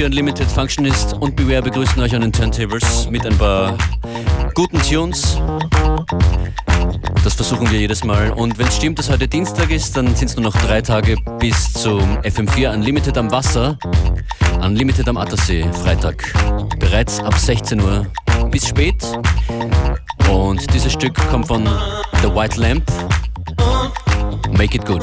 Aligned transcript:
FM4 0.00 0.06
Unlimited 0.06 0.50
Functionist 0.50 1.12
und 1.20 1.36
Beware 1.36 1.60
begrüßen 1.60 2.00
euch 2.00 2.14
an 2.14 2.22
den 2.22 2.32
Turntables 2.32 3.10
mit 3.10 3.26
ein 3.26 3.36
paar 3.36 3.76
guten 4.54 4.80
Tunes. 4.80 5.38
Das 7.22 7.34
versuchen 7.34 7.70
wir 7.70 7.78
jedes 7.78 8.02
Mal. 8.02 8.30
Und 8.30 8.58
wenn 8.58 8.66
es 8.66 8.76
stimmt, 8.76 8.98
dass 8.98 9.10
heute 9.10 9.28
Dienstag 9.28 9.70
ist, 9.70 9.94
dann 9.98 10.14
sind 10.16 10.28
es 10.28 10.36
nur 10.36 10.44
noch 10.44 10.56
drei 10.56 10.80
Tage 10.80 11.16
bis 11.38 11.74
zum 11.74 12.00
FM4 12.20 12.72
Unlimited 12.72 13.18
am 13.18 13.30
Wasser. 13.30 13.78
Unlimited 14.62 15.06
am 15.06 15.18
Attersee, 15.18 15.66
Freitag. 15.82 16.32
Bereits 16.78 17.20
ab 17.20 17.36
16 17.36 17.82
Uhr 17.82 18.06
bis 18.50 18.68
spät. 18.68 19.04
Und 20.30 20.72
dieses 20.72 20.94
Stück 20.94 21.14
kommt 21.28 21.48
von 21.48 21.68
The 22.22 22.34
White 22.34 22.58
Lamp. 22.58 22.90
Make 24.56 24.76
it 24.76 24.86
good. 24.86 25.02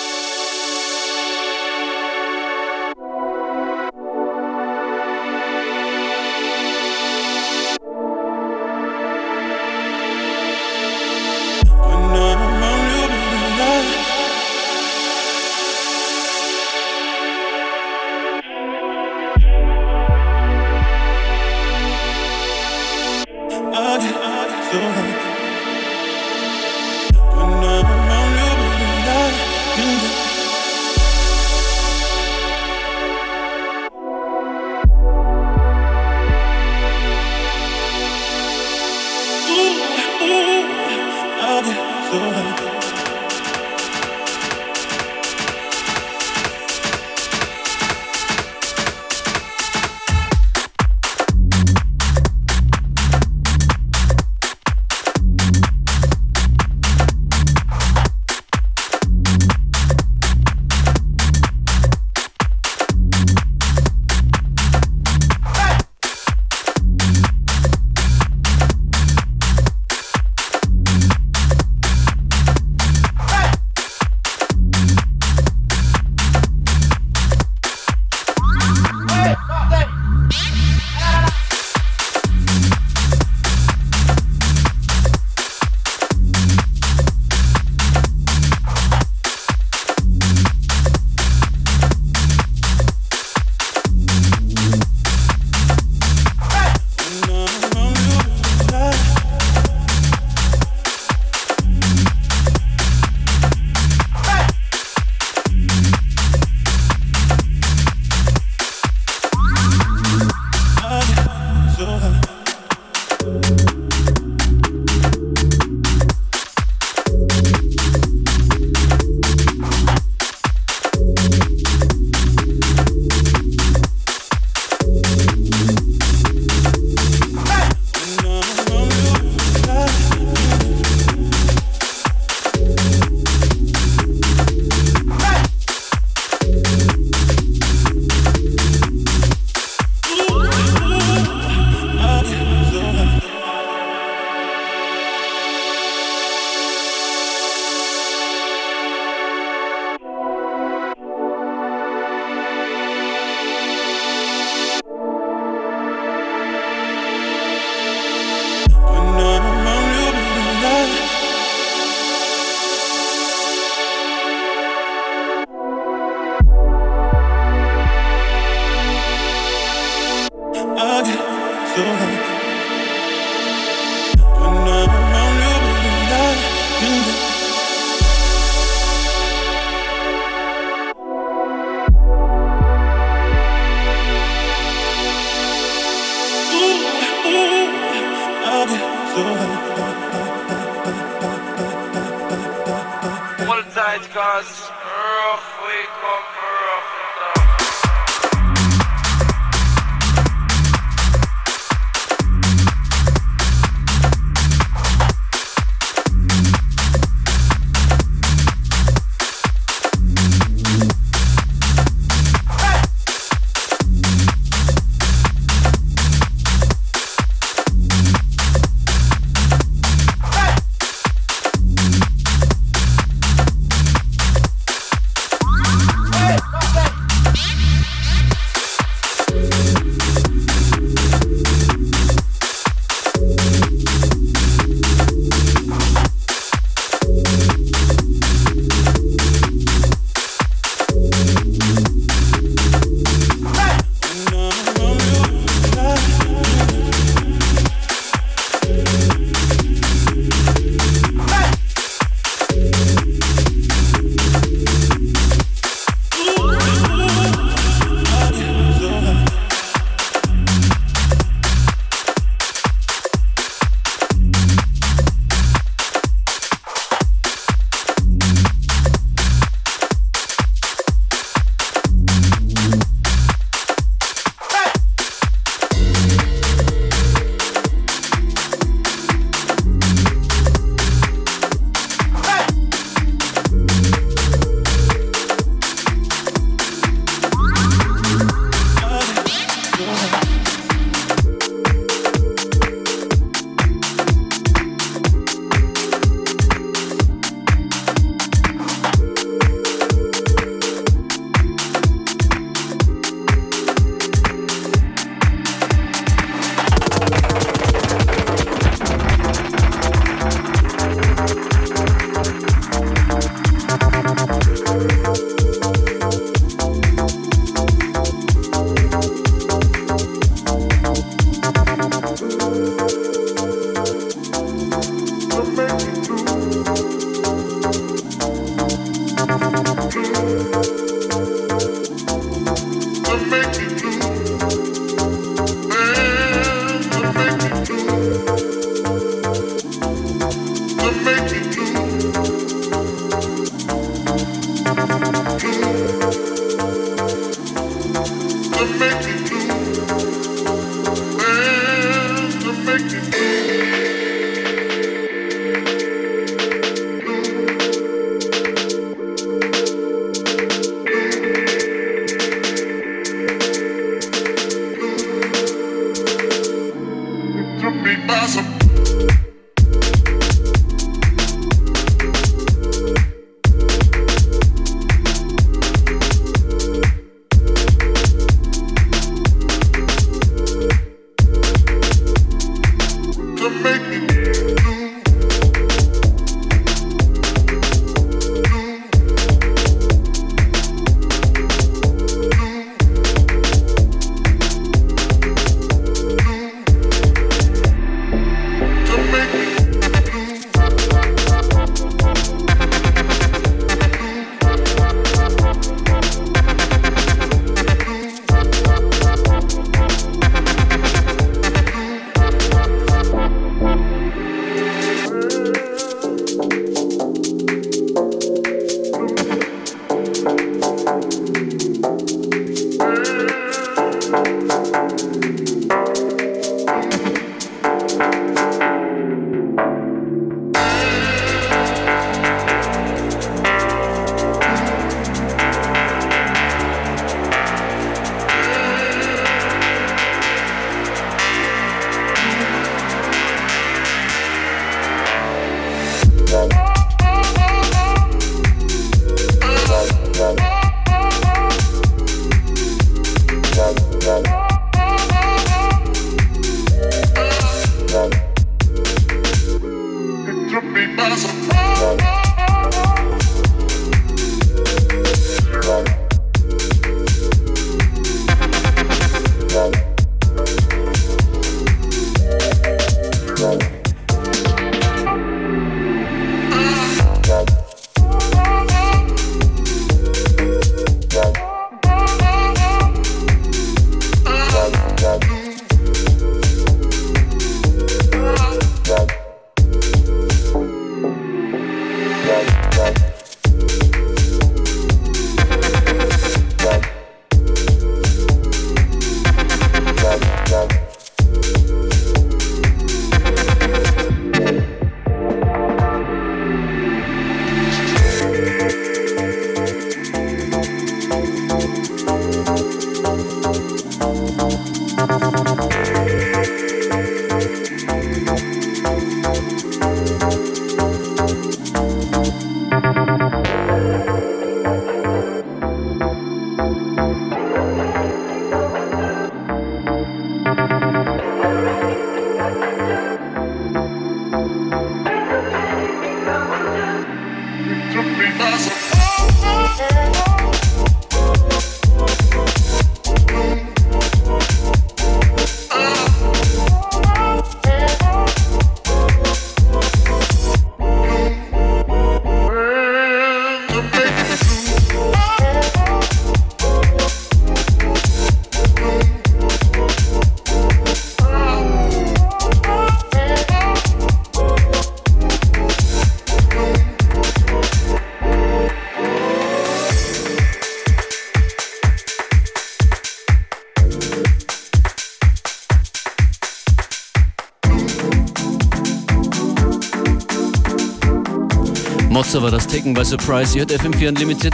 Taken 582.71 582.93
by 582.93 583.03
Surprise. 583.03 583.53
Ihr 583.53 583.63
hört 583.63 583.71
FM4 583.73 584.07
Unlimited. 584.07 584.53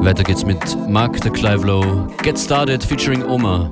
Weiter 0.00 0.24
geht's 0.24 0.46
mit 0.46 0.58
Mark 0.88 1.20
the 1.20 1.28
Clive 1.28 1.66
Low. 1.66 2.06
Get 2.22 2.38
Started 2.38 2.82
featuring 2.82 3.22
Oma. 3.22 3.70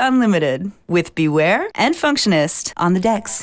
Unlimited 0.00 0.72
with 0.88 1.14
Beware 1.14 1.68
and 1.74 1.94
Functionist 1.94 2.72
on 2.78 2.94
the 2.94 3.00
decks. 3.00 3.42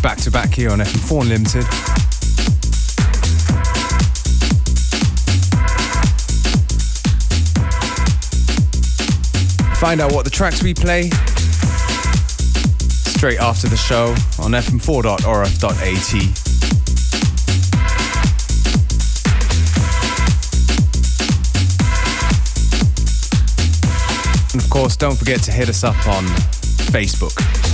Back 0.00 0.16
to 0.16 0.30
back 0.30 0.54
here 0.54 0.70
on 0.70 0.78
FM4 0.78 1.22
Unlimited. 1.22 1.64
Find 9.76 10.00
out 10.00 10.12
what 10.12 10.24
the 10.24 10.30
tracks 10.30 10.62
we 10.62 10.72
play 10.72 11.10
straight 13.10 13.38
after 13.38 13.68
the 13.68 13.76
show 13.76 14.14
on 14.42 14.52
fm4.orf.at. 14.52 15.72
And 24.54 24.62
of 24.62 24.70
course, 24.70 24.96
don't 24.96 25.16
forget 25.16 25.42
to 25.42 25.52
hit 25.52 25.68
us 25.68 25.84
up 25.84 26.08
on 26.08 26.24
Facebook. 26.92 27.65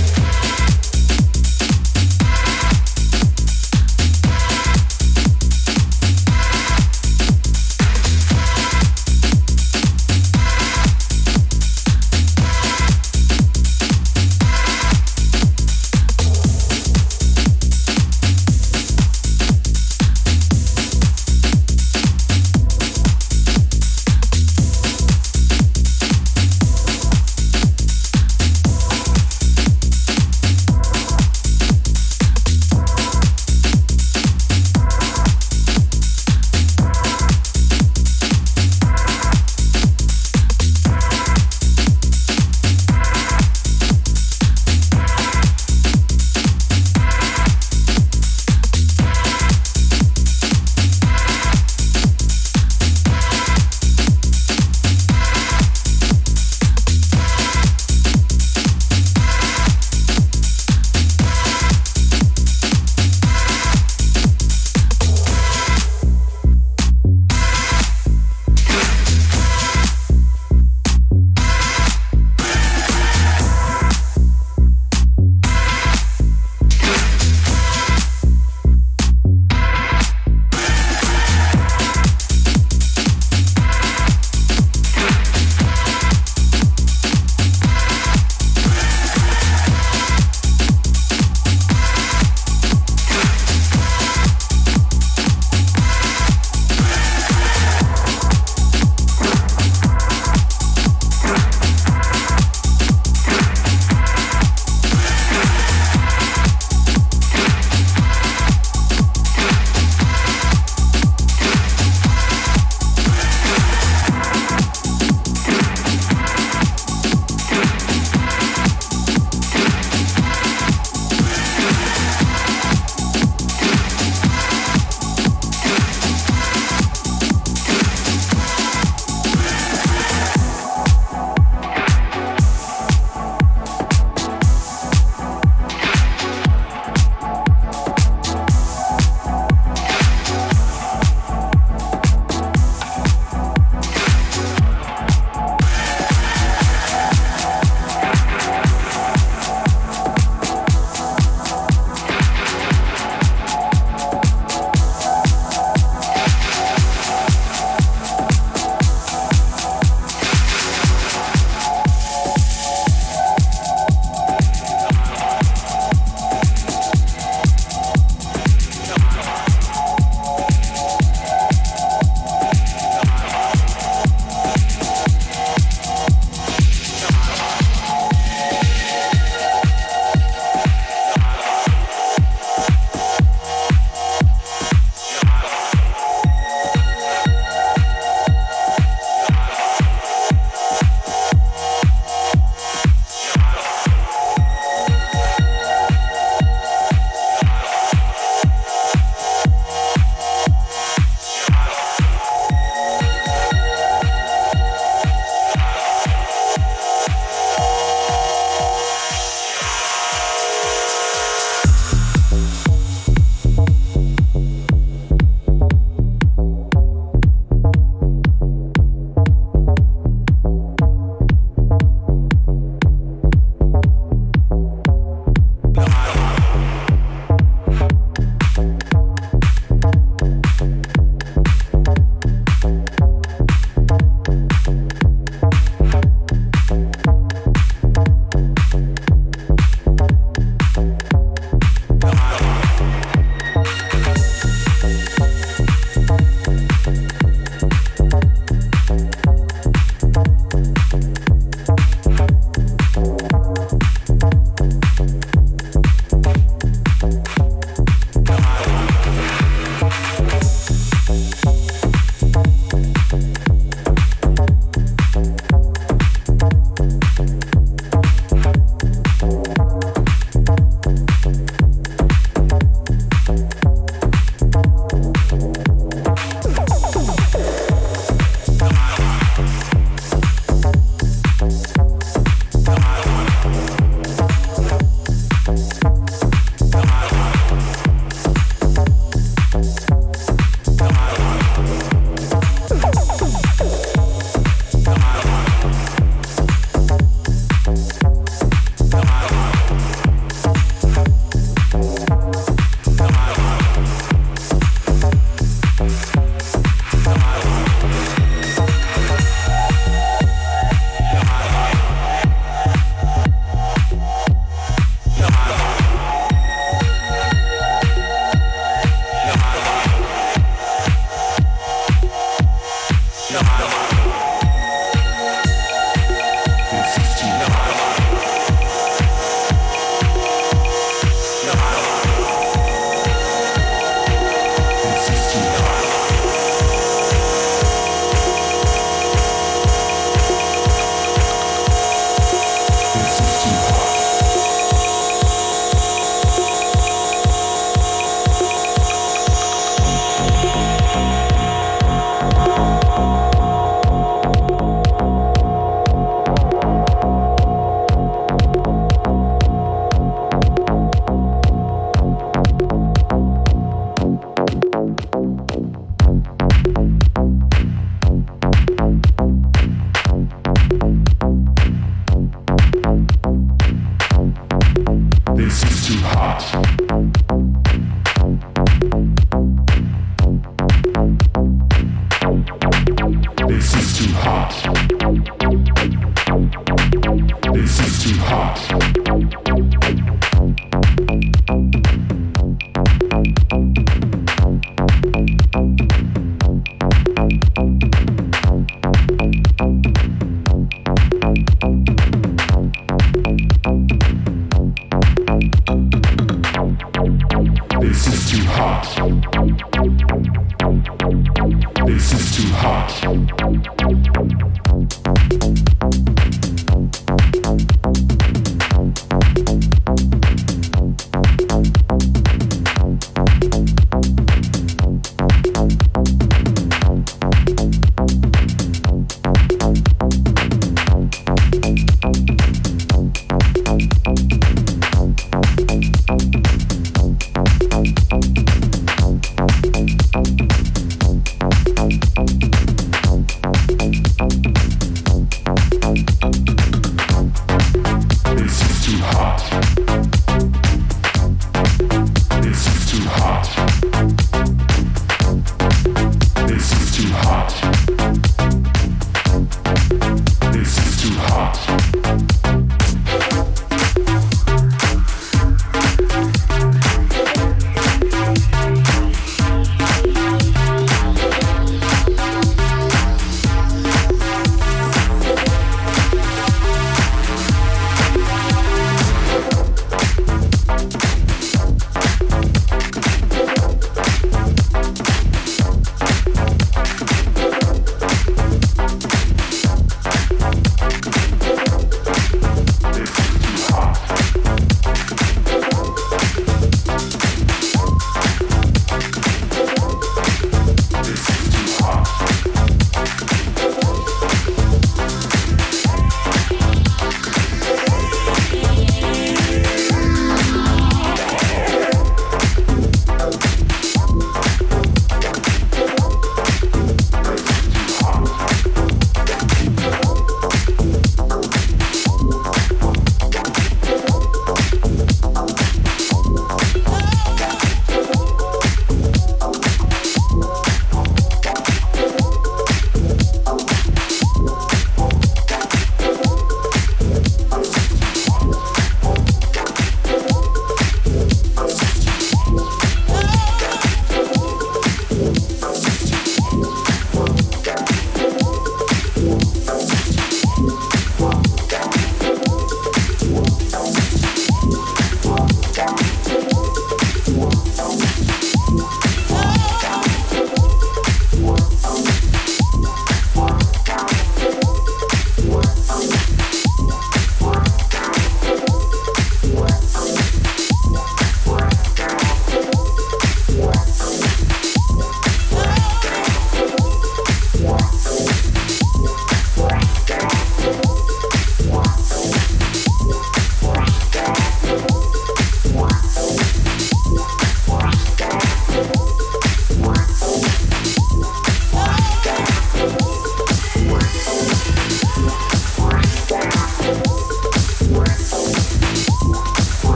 Thank 412.89 413.39
you. 413.39 414.22